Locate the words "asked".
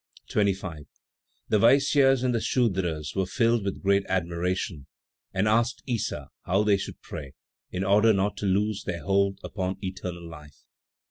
5.47-5.83